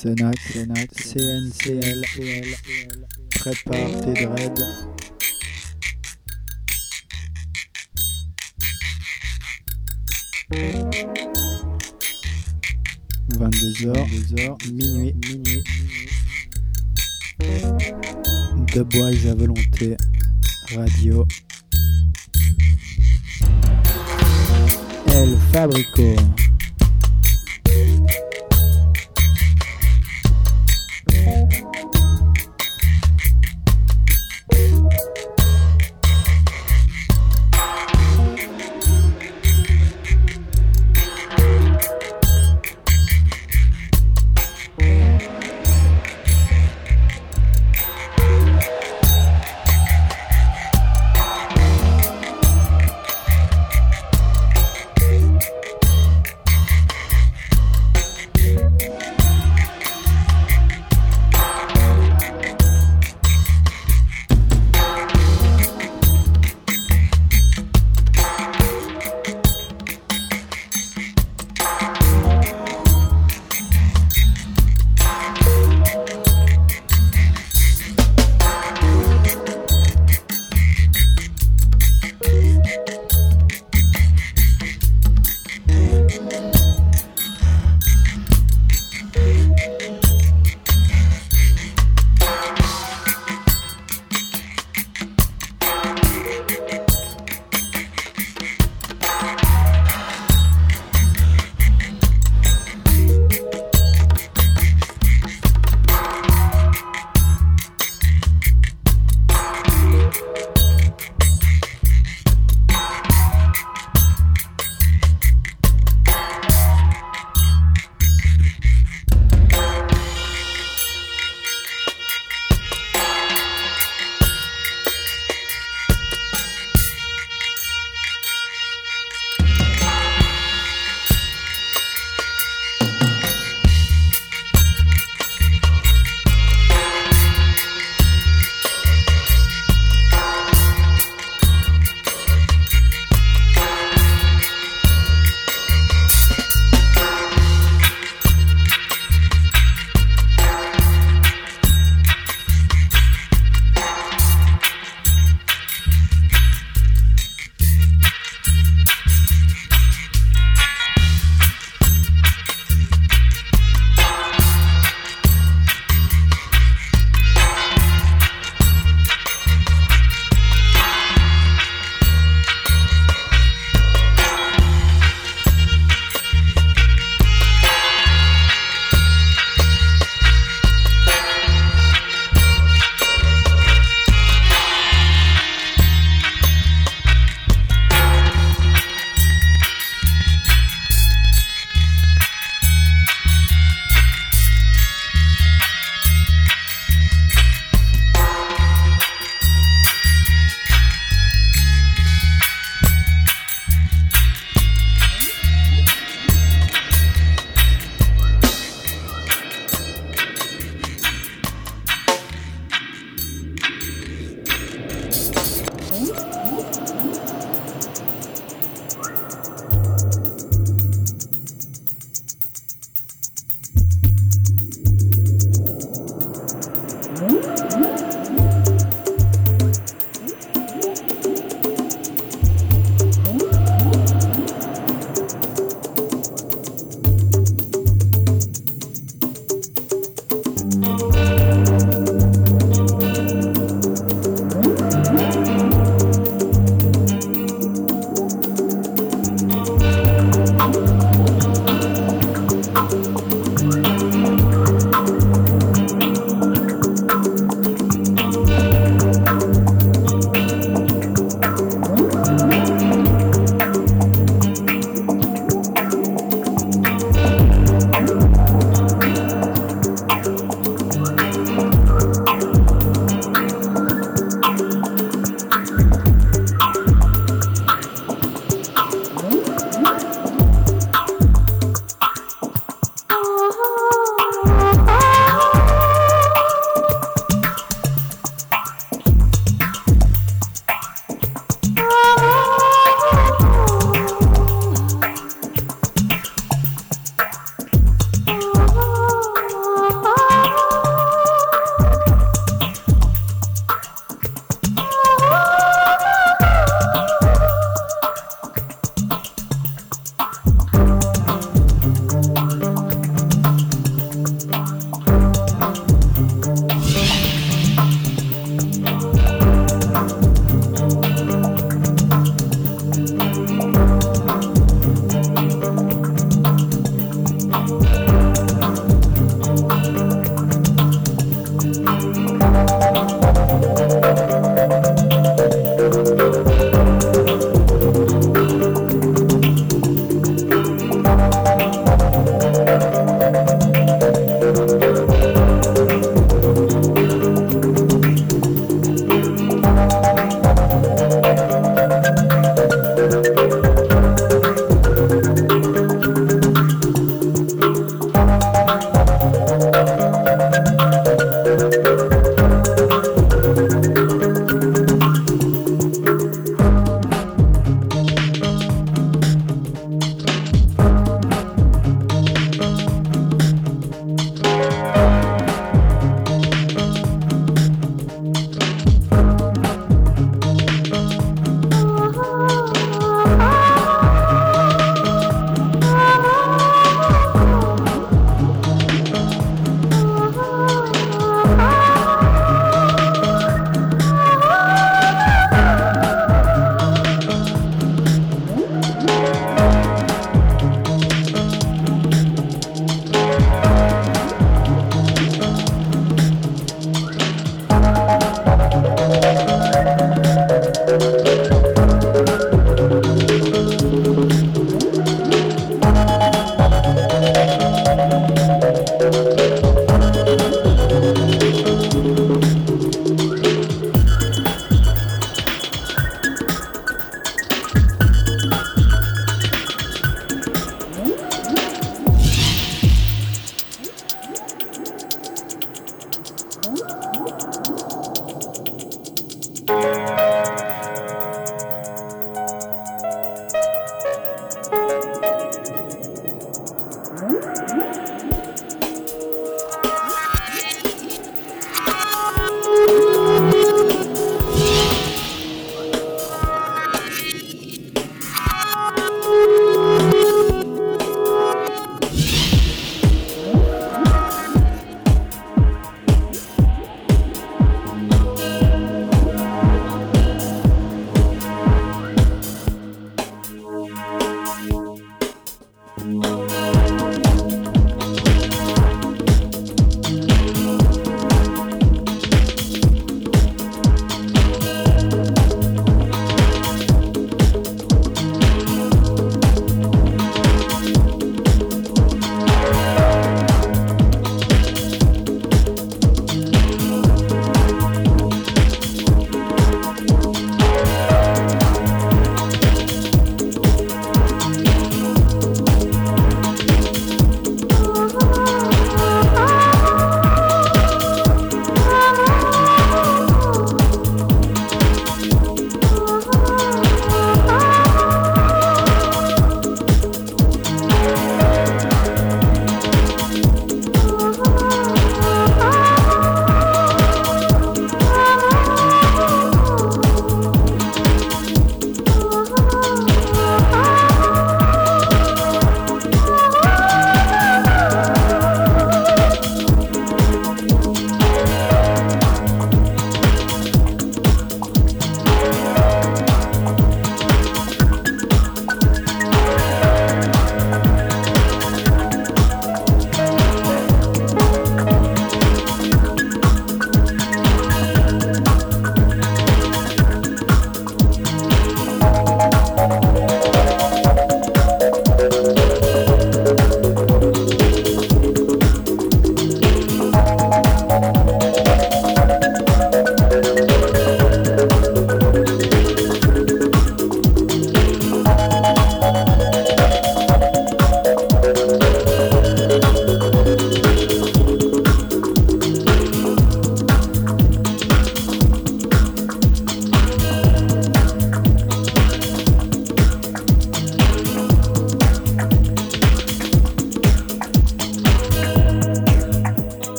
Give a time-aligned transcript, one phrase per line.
[0.00, 2.04] Senac, Senac, CNCL,
[3.30, 4.62] prépare tes dreads.
[13.30, 14.06] Vingt-deux heures,
[14.38, 15.64] heures, minuit, minuit.
[18.72, 19.96] De bois à volonté,
[20.76, 21.26] radio.
[25.08, 26.14] El Fabrico.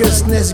[0.00, 0.52] righteousness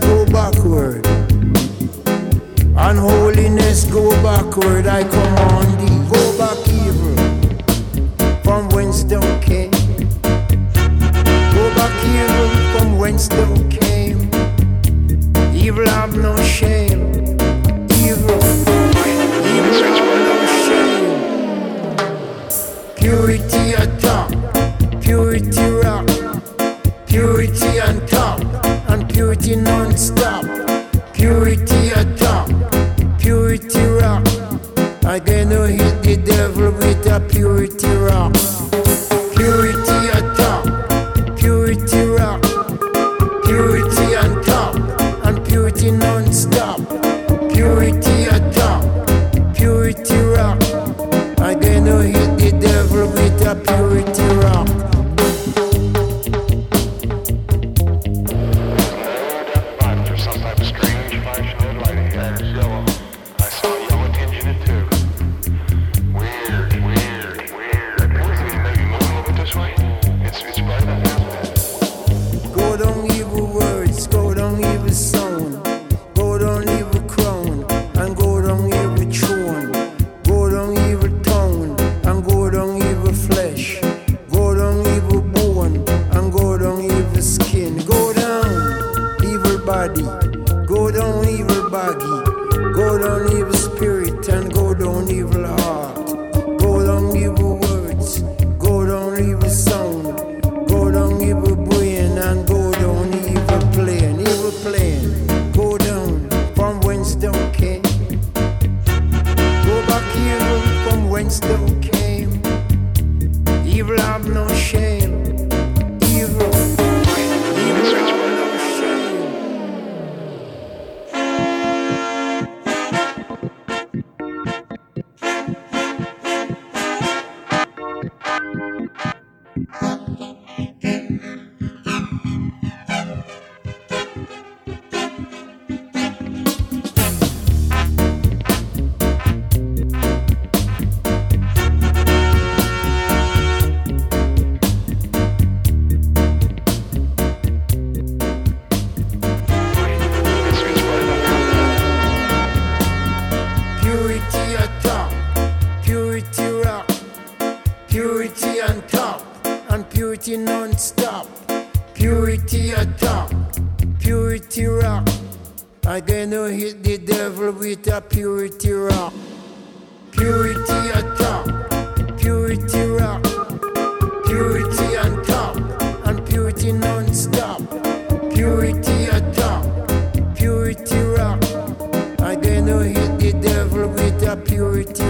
[184.35, 185.04] purity.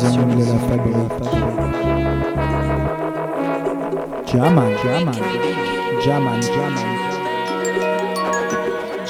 [0.00, 0.96] Professionnels de la fabrique.
[4.26, 5.12] Jaman, Jaman,
[6.02, 6.76] Jaman, Jaman,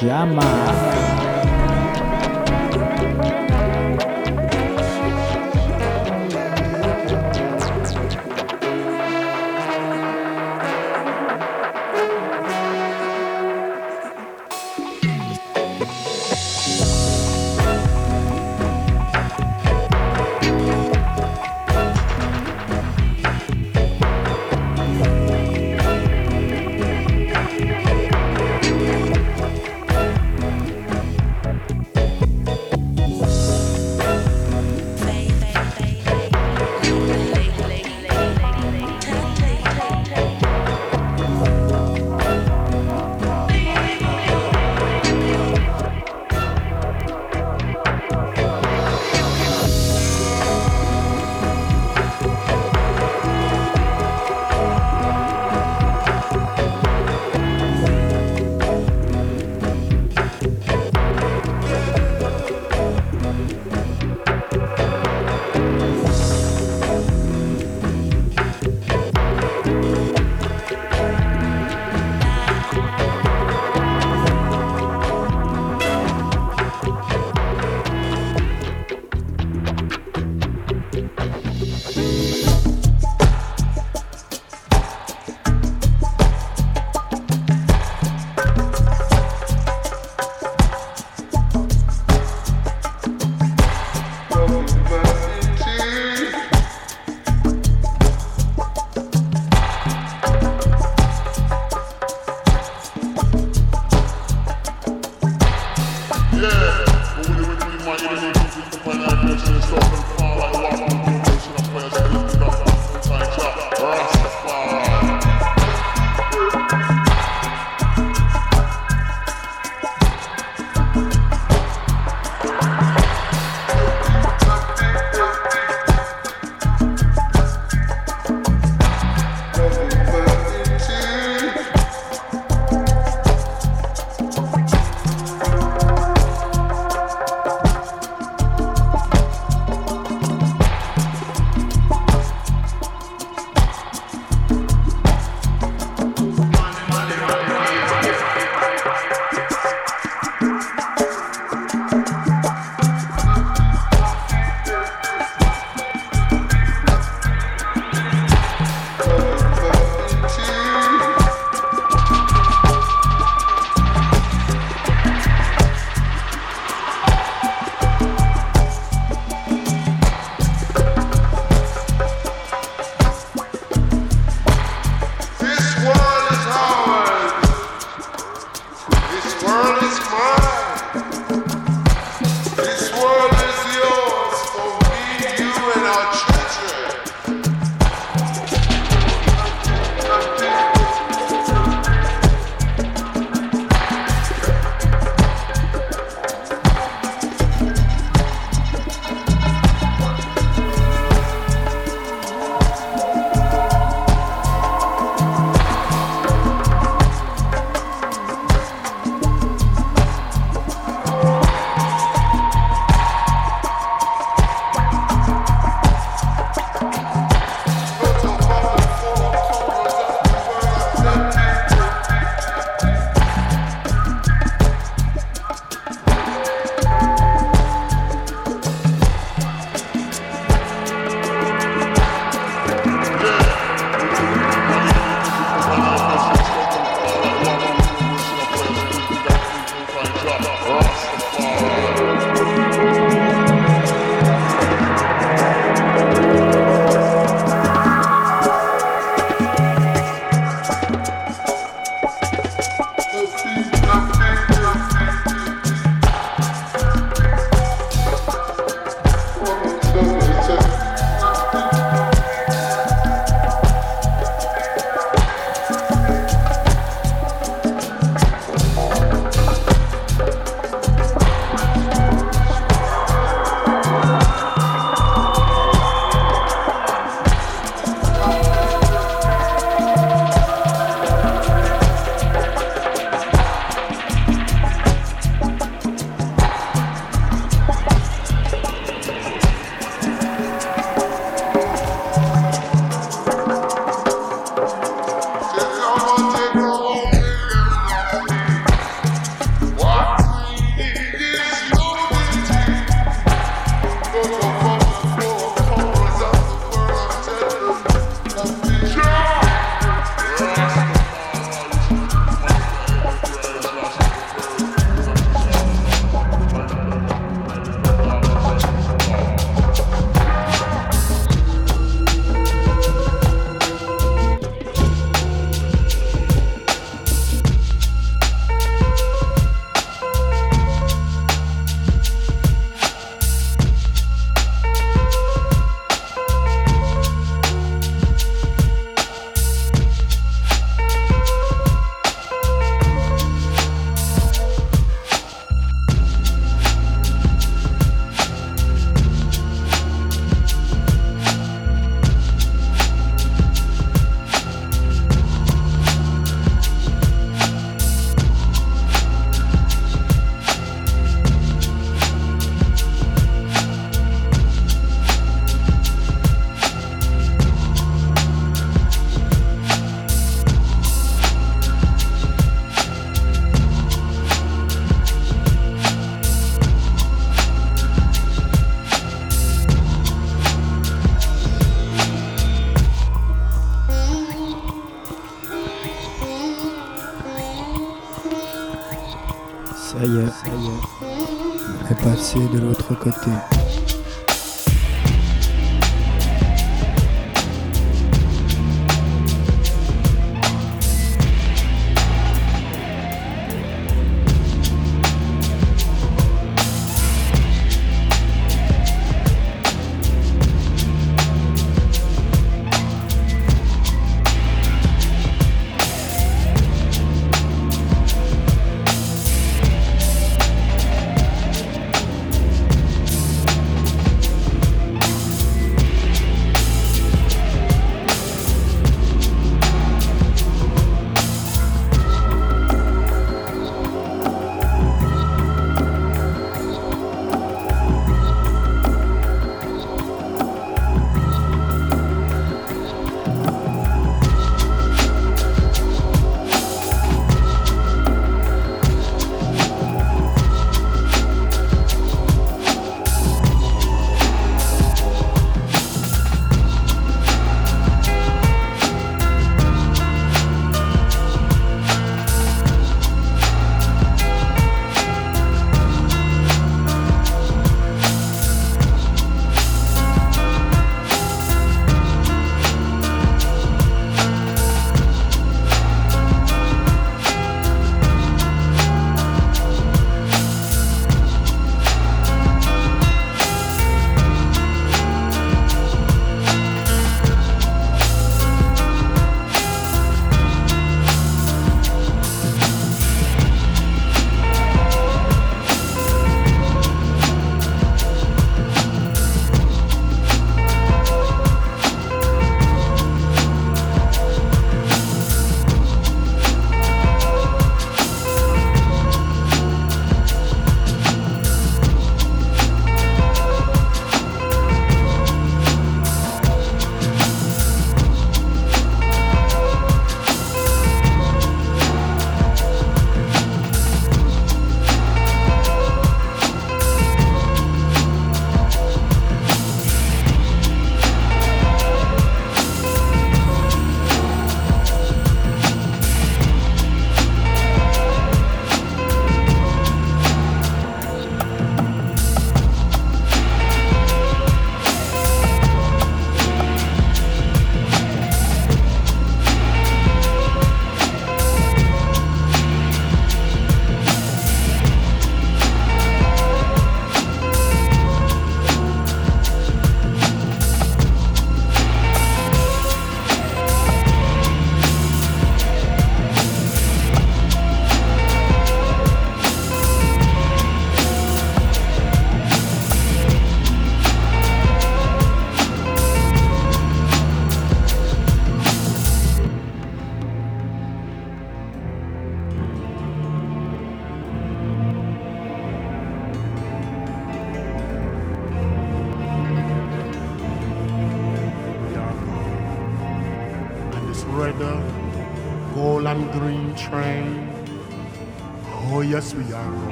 [0.00, 0.87] Jaman.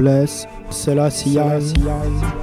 [0.00, 2.39] Bless Selassie.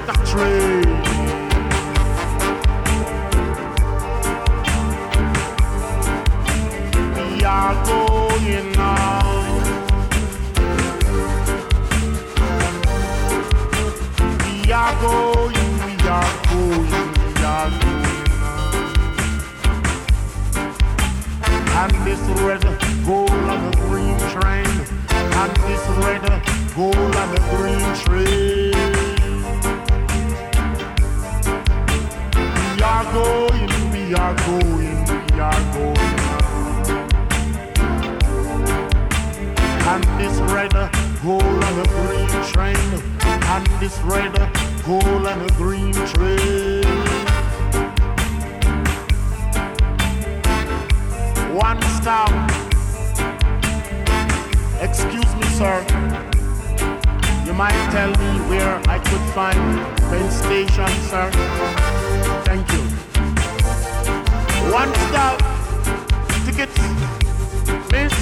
[0.00, 0.88] Train.
[7.14, 9.20] We are going now.
[14.40, 16.88] We are going, we are going,
[17.18, 18.68] we are going now.
[21.76, 22.64] And this red,
[23.04, 24.72] gold, and a green train.
[25.10, 26.24] And this red,
[26.74, 28.51] gold, and a green train.
[34.12, 35.96] We are going, we are going.
[39.88, 40.72] And this red,
[41.22, 42.76] gold, and a green train.
[43.24, 44.34] And this red,
[44.84, 46.84] gold, and a green train.
[51.56, 52.28] One stop.
[54.82, 55.86] Excuse me, sir.
[57.46, 59.58] You might tell me where I could find
[60.10, 61.30] Penn Station, sir.
[62.44, 63.11] Thank you.
[64.72, 65.38] One stop.
[66.46, 66.74] Tickets.
[67.92, 68.12] Miss.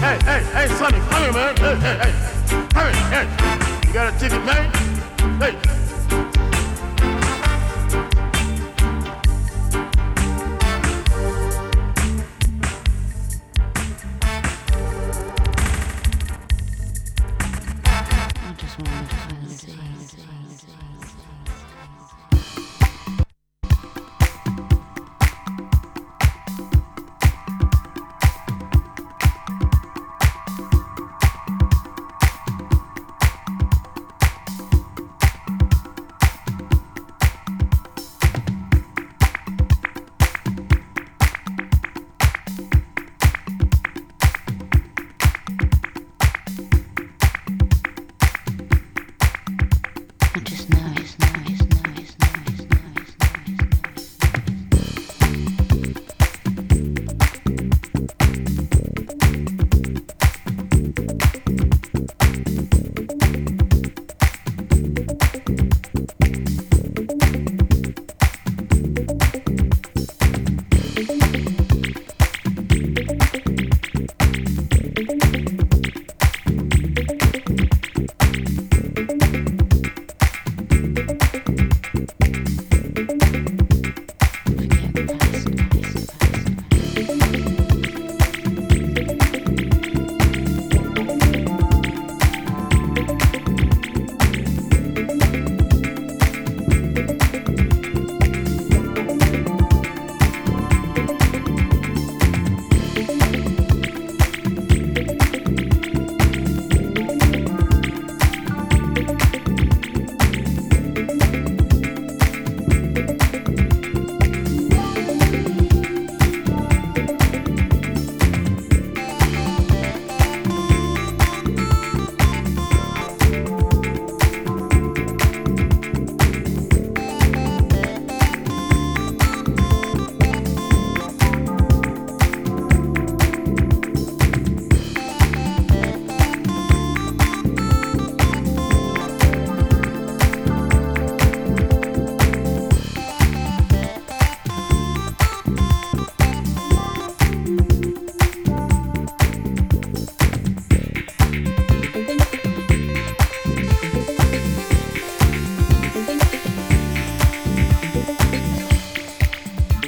[0.00, 1.56] Hey, hey, hey, Sonny, come here, man.
[1.58, 2.12] Hey, hey, hey.
[2.72, 3.86] Here, hey.
[3.86, 4.72] You got a ticket, man?
[5.38, 5.81] Hey.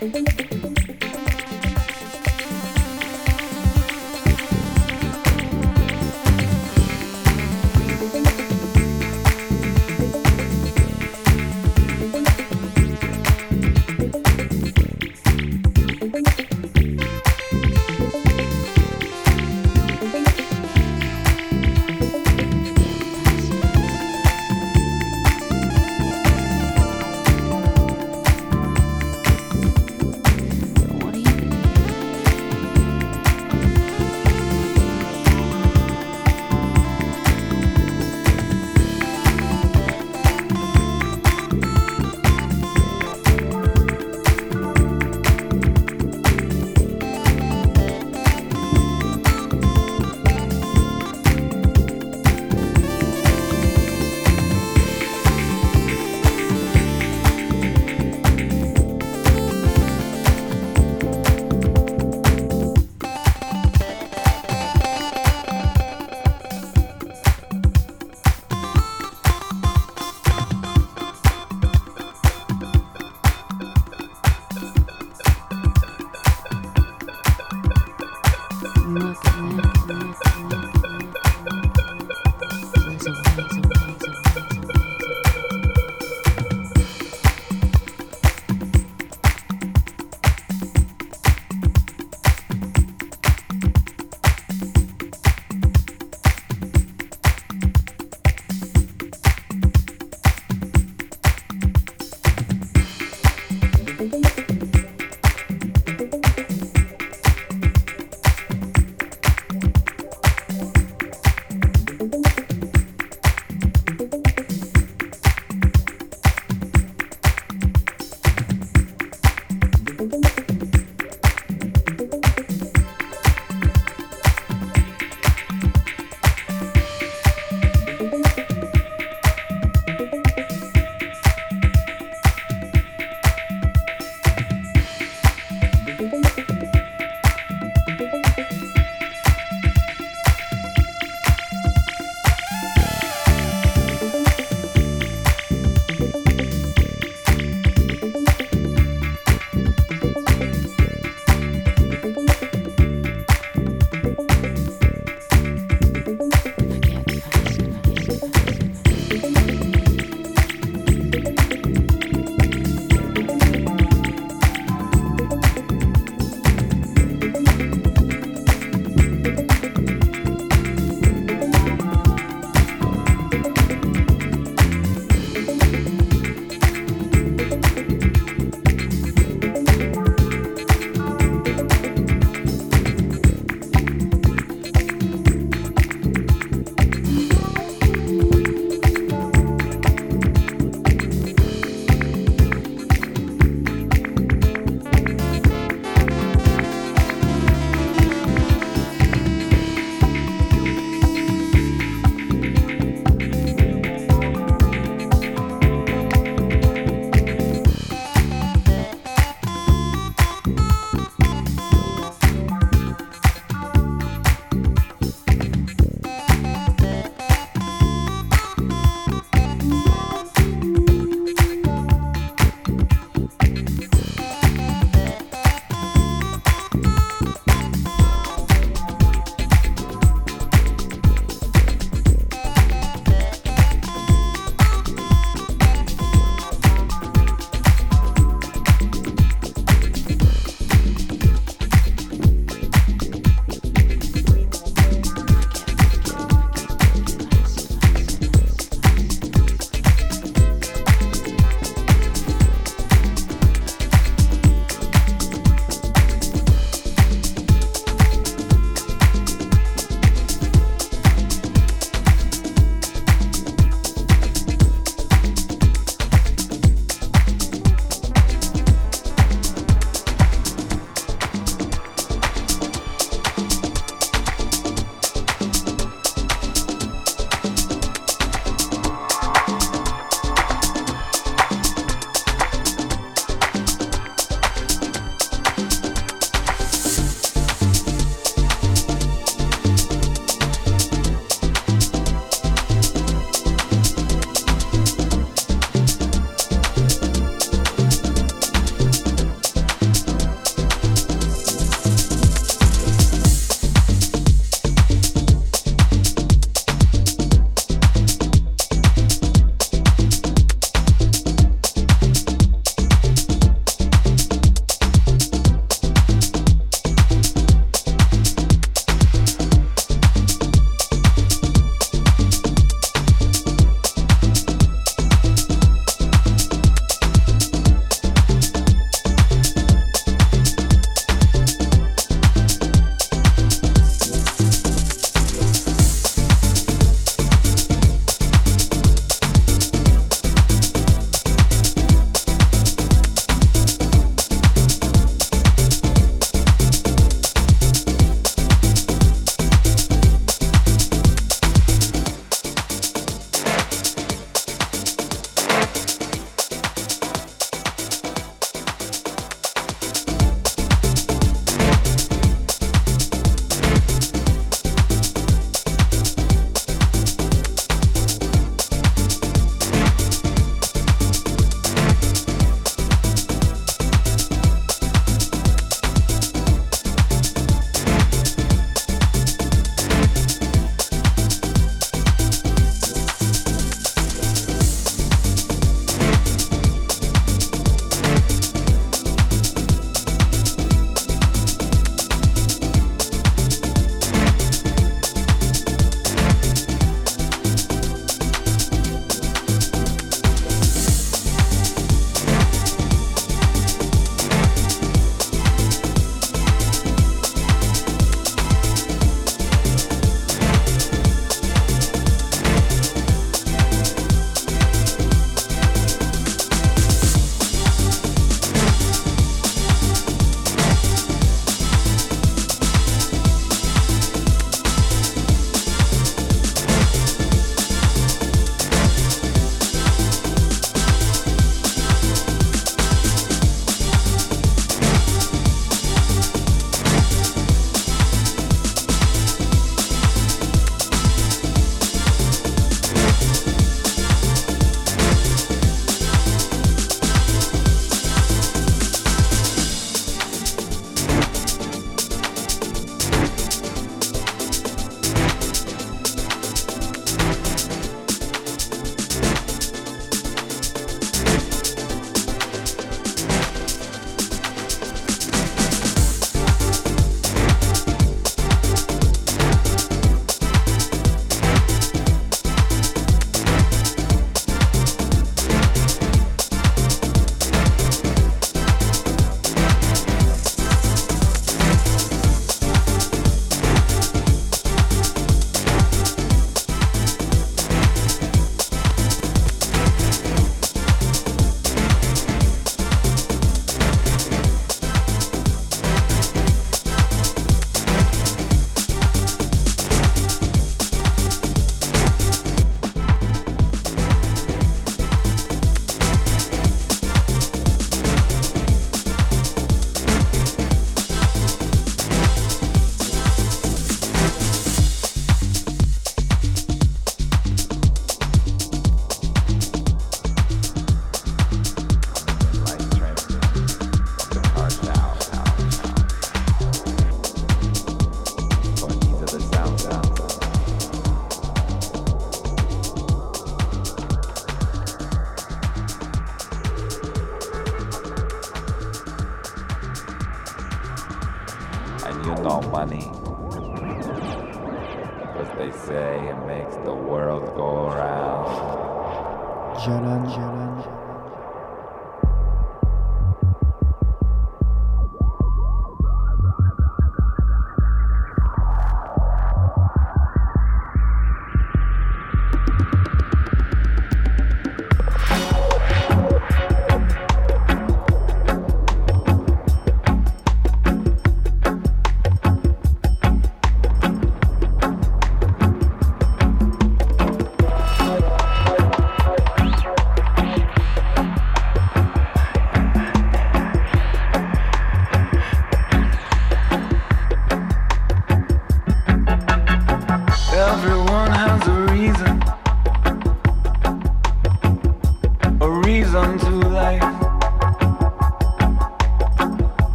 [0.00, 0.57] thank you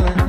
[0.00, 0.23] about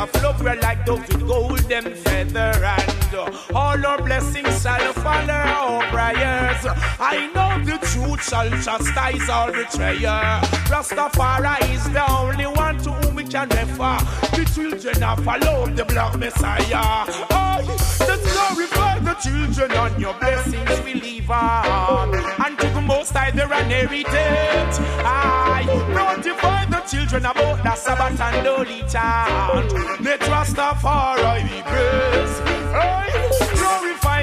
[0.00, 5.82] A flower like doves with golden feather and uh, all our blessings shall follow our
[5.88, 6.64] prayers.
[6.98, 10.40] I know the truth shall chastise all betrayer.
[10.72, 13.98] Rastafari is the only one to whom we can refer.
[14.34, 17.04] The children of follow the black messiah.
[17.30, 17.89] Oh,
[18.48, 22.14] Glorify the children on your blessings we leave on.
[22.44, 24.76] And to the most high there an heritage.
[25.04, 25.64] I
[25.94, 30.02] notify the children about the Sabbath and Holy chant.
[30.02, 30.58] They trust
[31.42, 32.42] be praised.
[32.72, 33.49] I glorify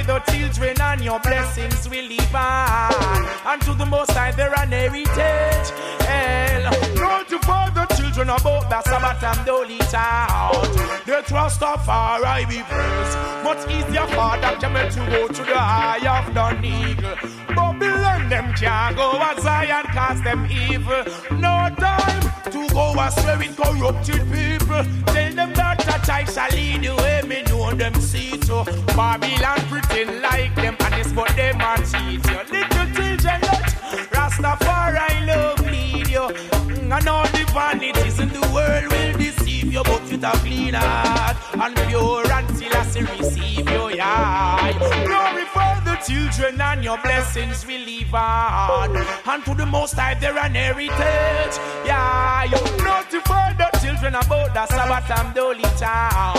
[0.08, 3.26] the children and your blessings we leave on.
[3.46, 5.70] And to the most high there an heritage.
[6.08, 6.64] Hell,
[6.96, 11.08] notify the children about the Sabbath and Holy chant.
[11.08, 13.18] Let Rastafari be praised.
[13.44, 17.16] Much easier for that camel to go to the eye of the eagle.
[17.54, 21.04] Babylon them can't go as Zion cause them evil.
[21.32, 24.84] No time to go astray with corrupted people.
[25.14, 27.22] Tell them that I shall lead the way.
[27.28, 28.64] Me know them see to
[28.96, 29.60] Babylon
[29.98, 32.38] pretend like them honest, but them are cheat you.
[32.52, 33.74] Little children, let
[34.12, 36.20] Rastafari love lead you.
[36.20, 40.74] Mm, And all the vanities in the world will deceive you, but with a clean
[40.76, 43.90] heart and pure until I receive you.
[43.90, 44.72] Yeah,
[45.06, 48.96] glorify the children and your blessings we leave on.
[49.26, 51.56] And to the most high, they're an heritage.
[51.86, 56.36] Yeah, you notify the children about the Sabbath and the Holy town.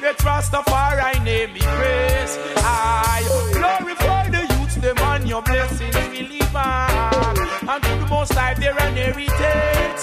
[0.00, 2.38] Let Rastafari name be praised.
[2.56, 7.38] I glorify the youths, them and your blessings we leave on.
[7.68, 10.00] And to the most high, they're an heritage.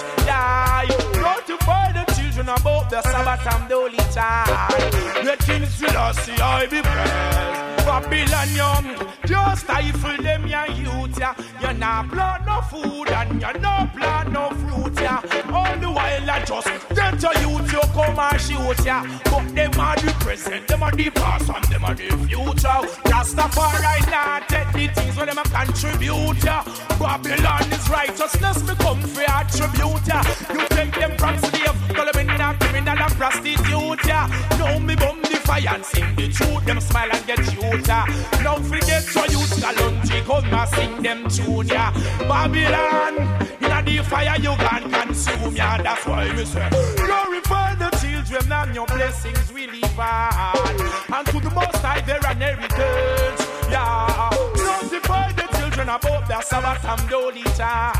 [0.90, 5.26] You notify the children about the Sabbath and the Holy time.
[5.26, 7.68] Let King Selassie I be praised.
[7.88, 11.34] Babylon young, just stifle them your youth, yeah.
[11.62, 15.22] You not plant no food and you not plant no fruit, yeah.
[15.54, 19.20] All the while I just get your youth, you come and shoot, yeah.
[19.24, 22.80] But them are the present, them are the past, and them are the future.
[23.08, 26.64] Rastafari not take the things when them a contribute, yeah.
[27.00, 30.24] Babylon is righteousness, me come for attribute, yeah.
[30.54, 34.28] You take them from slave, call them in a criminal and prostitute, yeah.
[34.58, 38.06] Now me bum the fire and sing the truth, them smile and get youth, yeah.
[38.44, 41.92] Now forget your youth, Galunji, come and sing them tune, yeah.
[42.28, 43.18] Babylon,
[43.62, 45.82] in the fire you can consume, yeah.
[45.82, 50.82] That's why me say, glorify the children and your blessings we live on.
[51.14, 54.30] And to the most high there an heritage, yeah.
[54.56, 57.96] Notify the children about their Sabbath and Holy chant.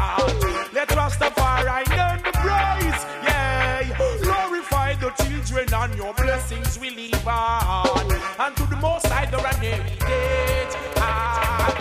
[0.74, 3.06] Let Rastafari learn the praise,
[5.58, 8.12] children and your blessings we live on.
[8.40, 11.74] And to the most high there an heritage, ah.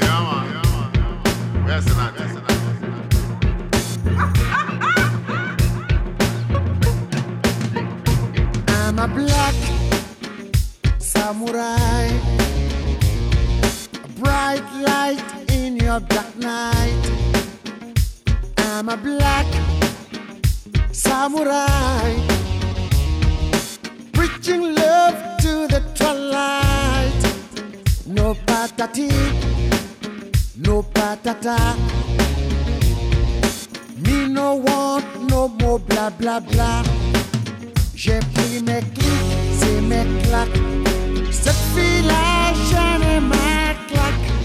[0.00, 0.46] Yeah, man.
[0.52, 1.66] Yeah, man.
[1.66, 2.14] Yes, and that.
[2.18, 2.56] Yes, and that.
[8.68, 9.54] I'm a black
[10.98, 12.10] samurai,
[14.04, 17.10] a bright light in your dark night.
[18.58, 19.46] I'm a black
[20.92, 22.14] samurai,
[24.26, 27.22] preaching love to the twilight.
[28.06, 29.10] No patati,
[30.56, 31.58] no patata.
[34.04, 36.82] Me no want no more blah blah blah.
[37.94, 40.60] J'ai pris mes clics, c'est mes claques.
[41.30, 44.35] Cette fille-là, j'en ai ma claque.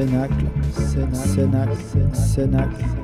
[0.00, 1.76] Cenacle, Cenacle,
[2.14, 2.99] Cenacle, Cenacle.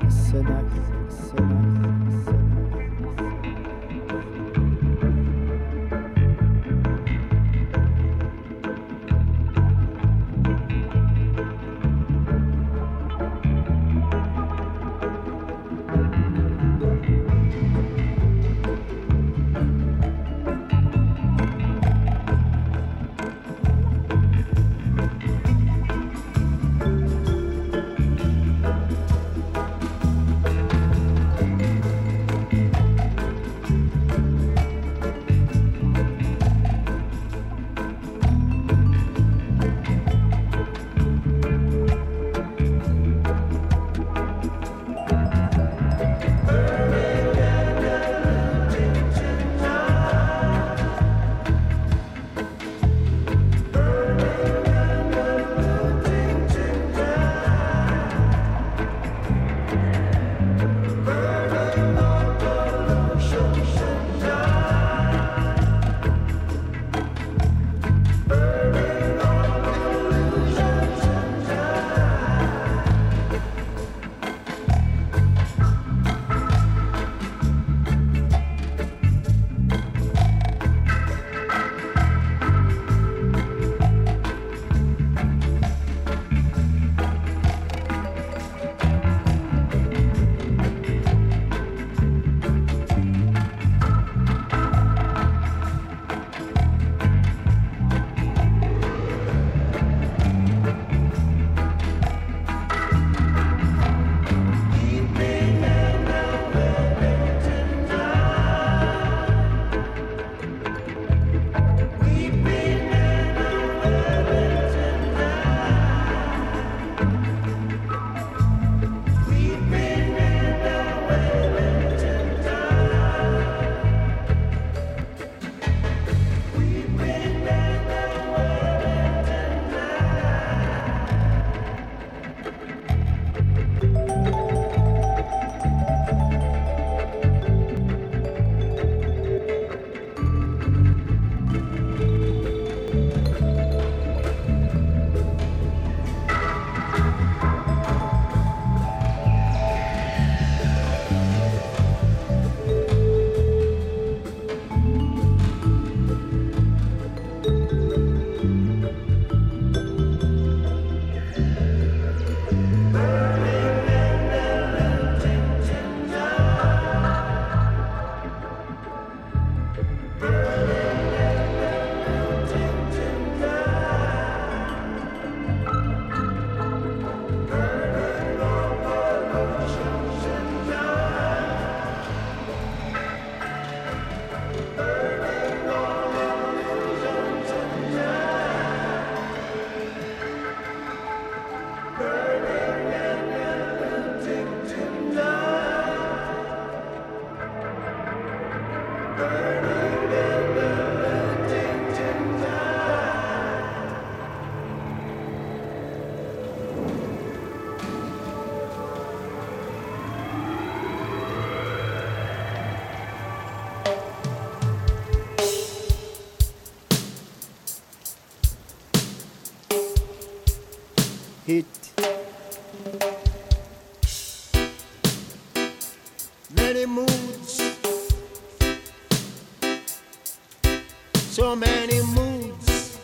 [231.46, 232.98] so many moods.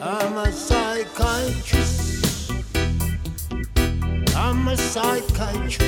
[0.00, 2.52] I'm a psychiatrist.
[4.36, 5.87] I'm a psychiatrist.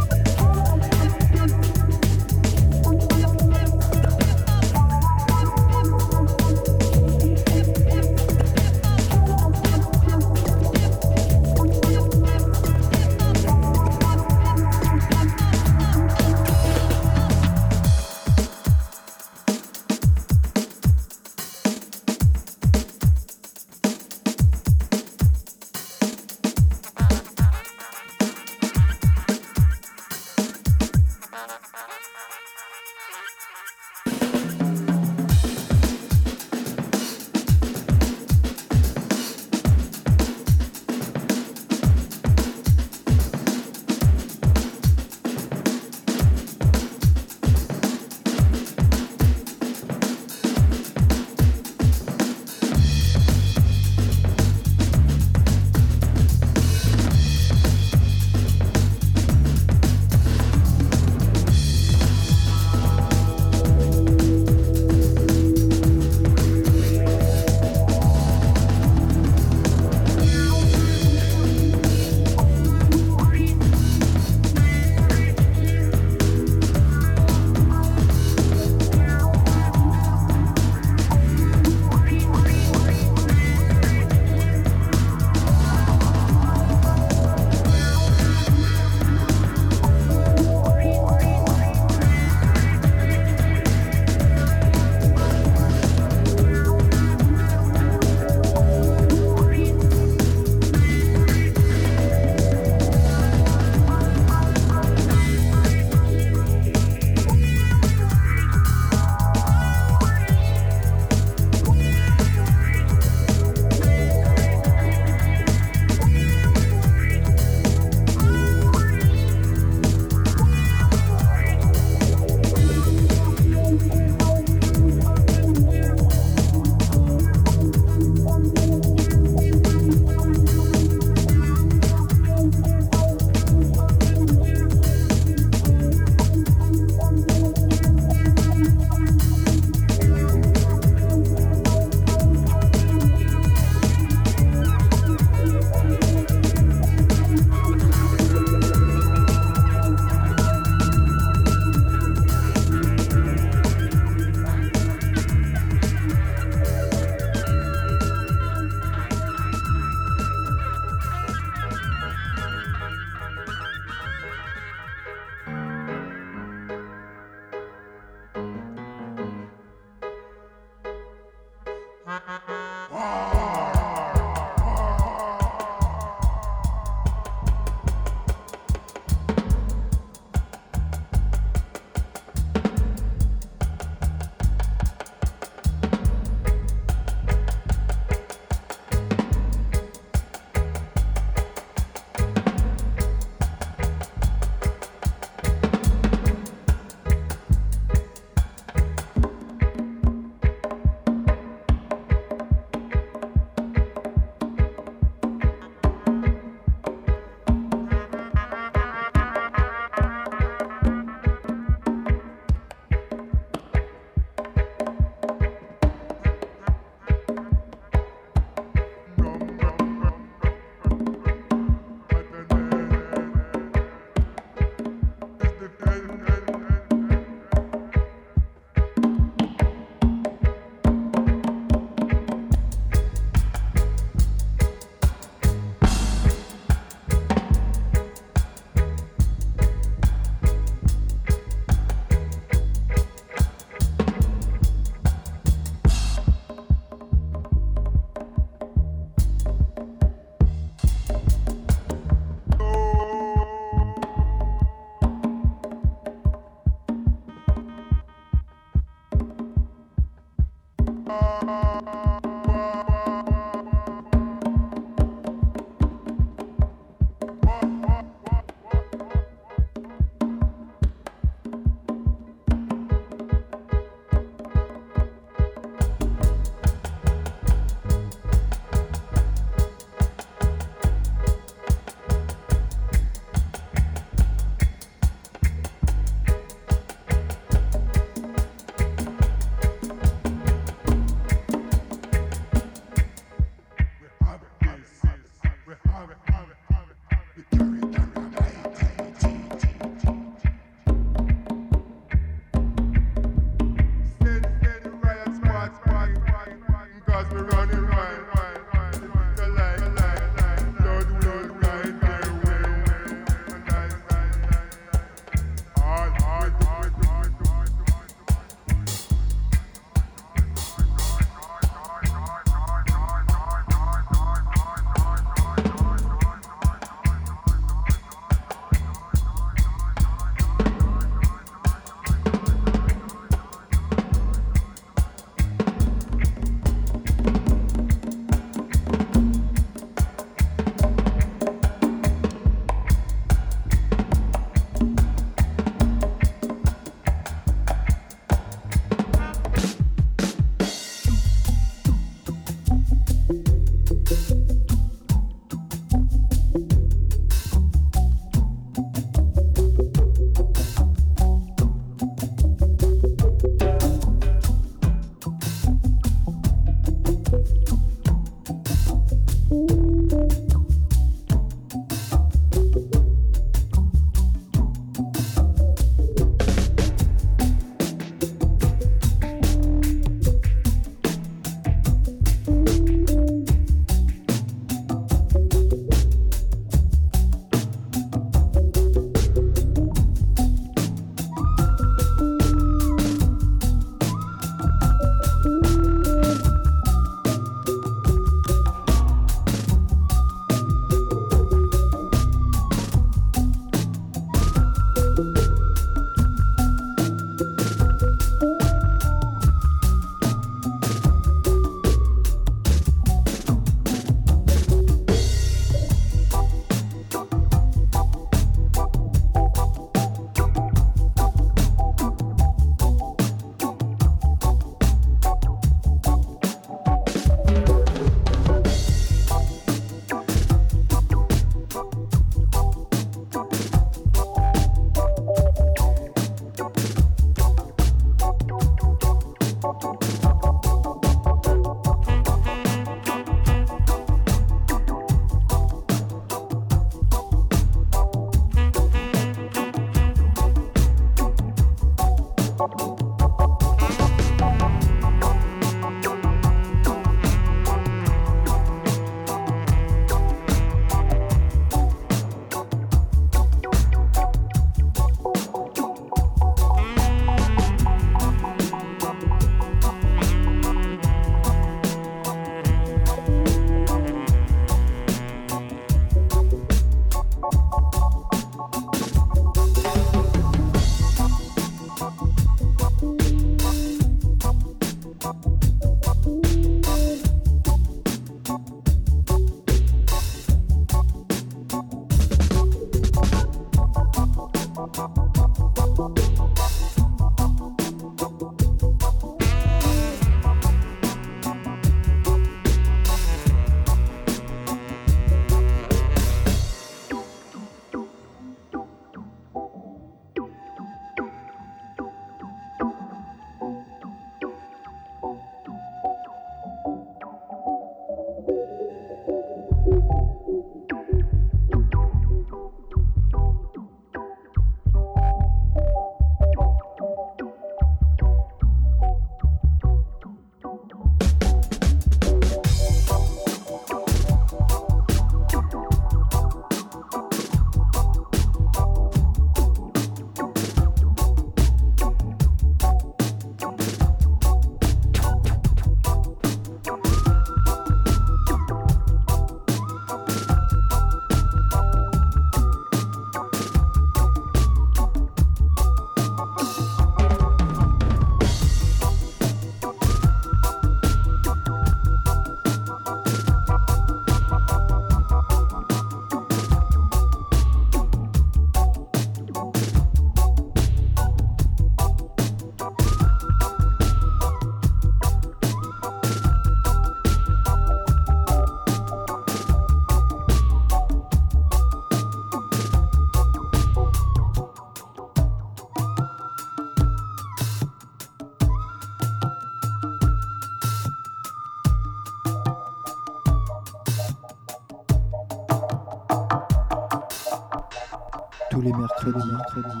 [599.36, 600.00] mercredi,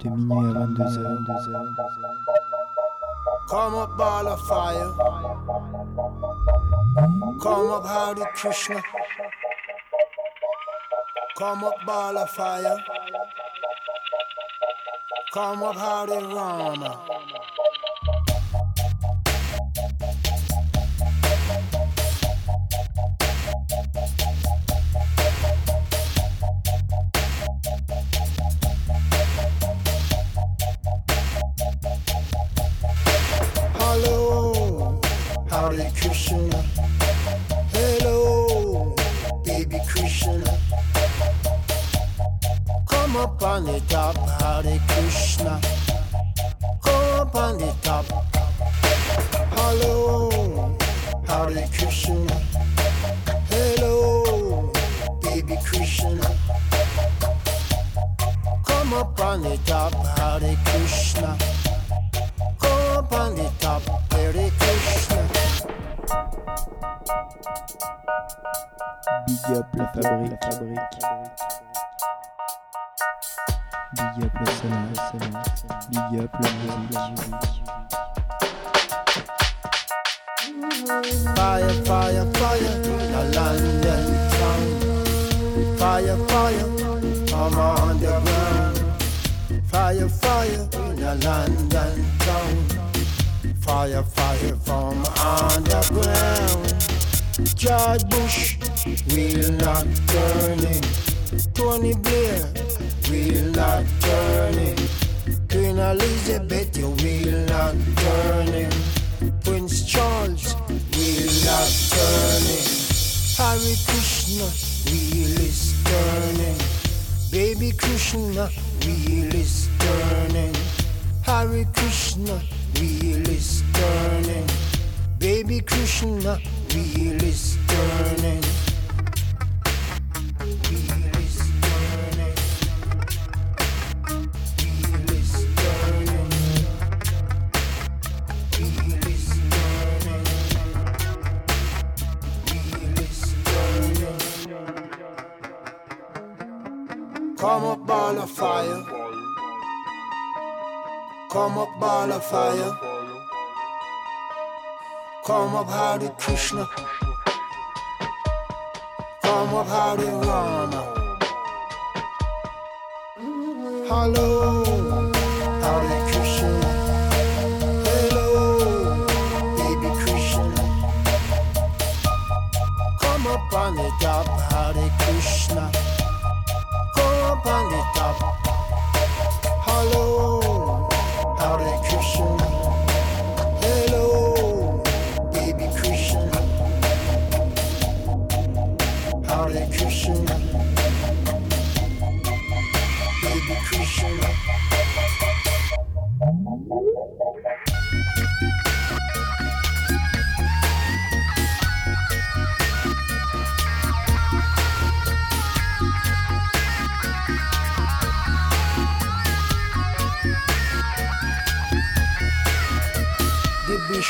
[0.00, 1.86] de minuit à 22h.
[3.48, 4.92] Come up ball of fire.
[7.40, 8.82] Come up Hare Krishna.
[11.38, 12.76] Come up ball of fire.
[15.32, 17.15] Come up Hare Rama.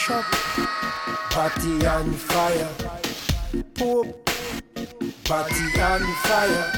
[0.06, 2.68] party on fire.
[3.74, 4.30] Pope,
[5.24, 6.72] party on fire.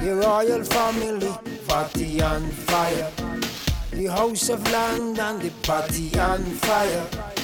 [0.00, 1.28] The royal family,
[1.68, 3.10] party on fire.
[3.90, 7.35] The House of land and the party on fire.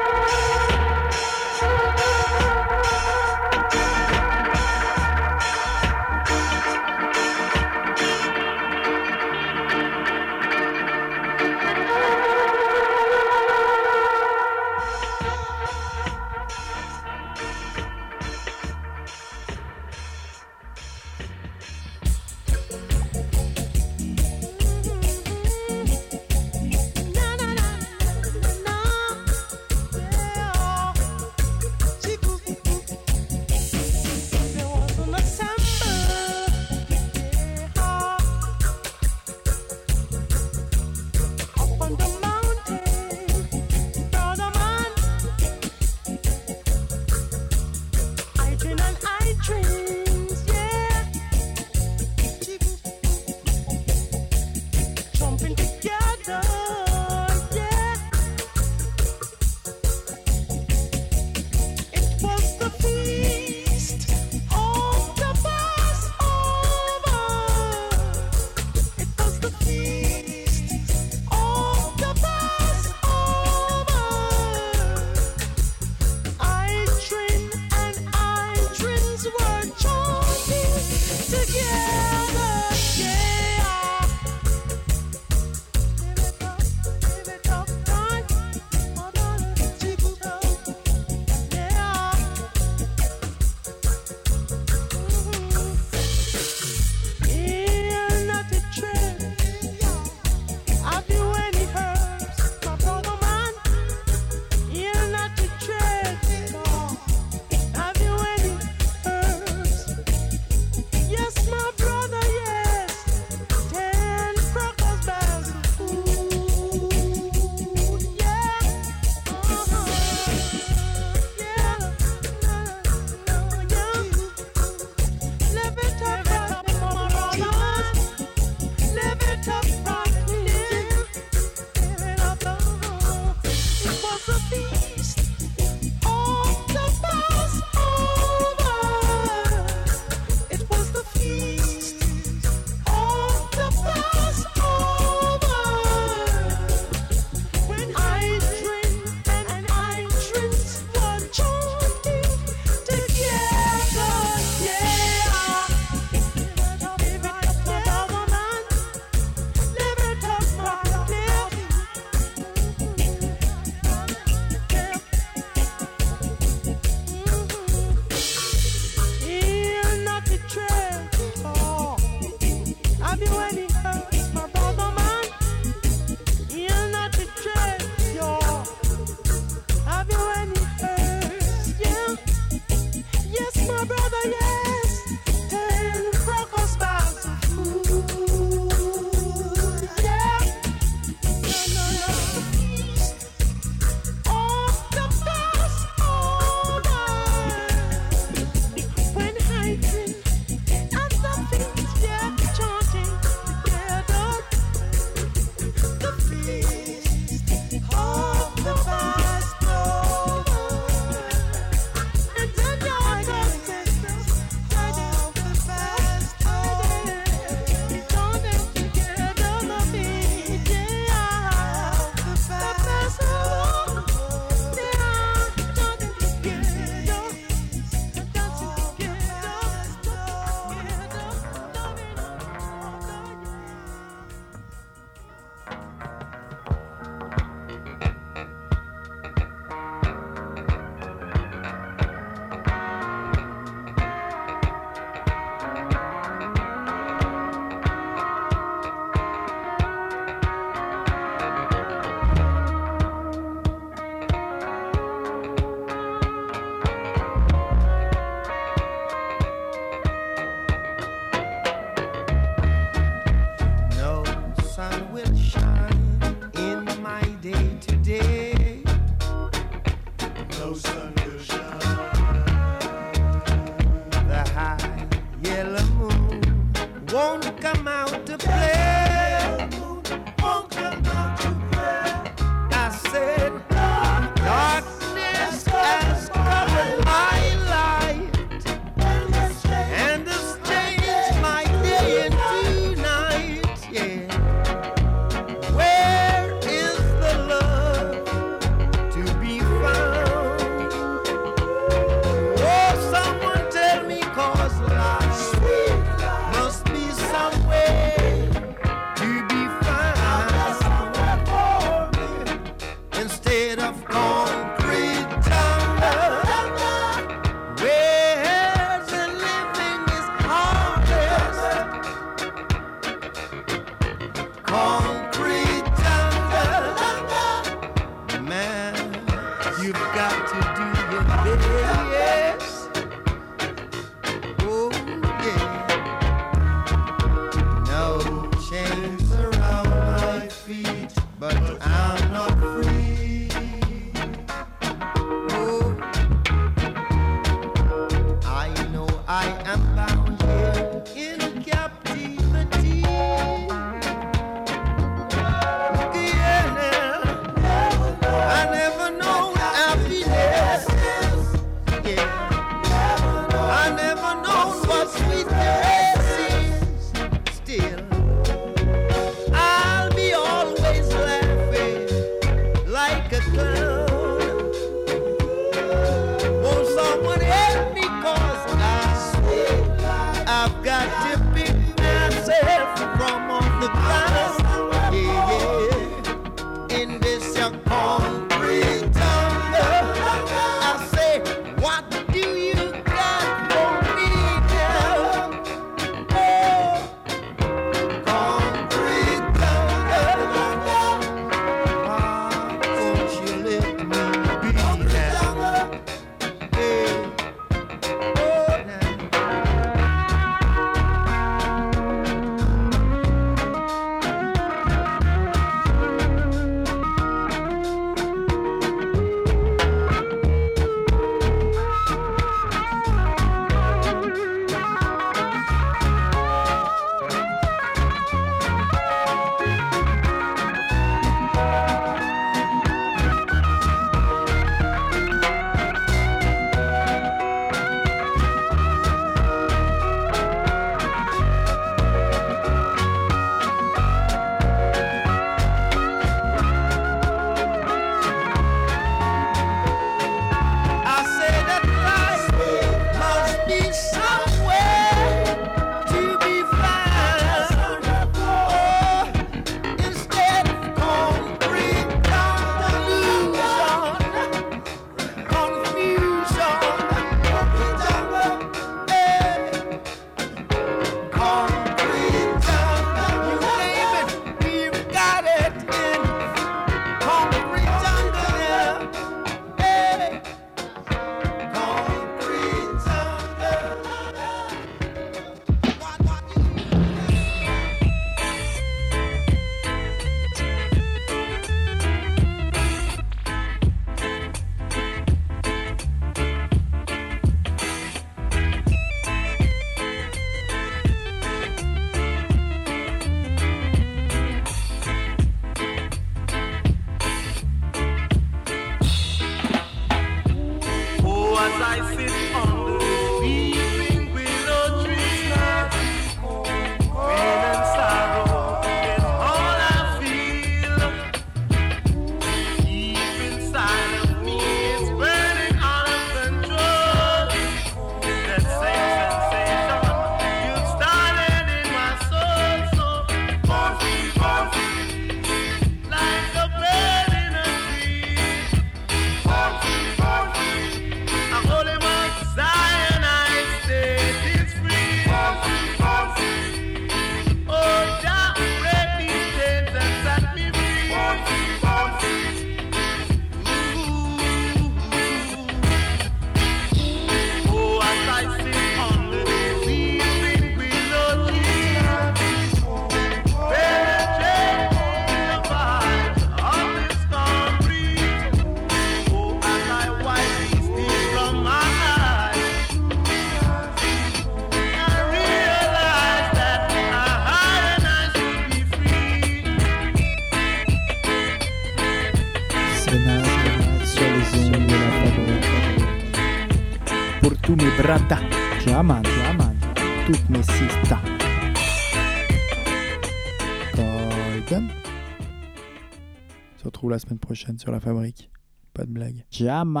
[597.10, 598.50] la semaine prochaine sur la fabrique.
[598.94, 599.44] Pas de blague.
[599.50, 600.00] Jama.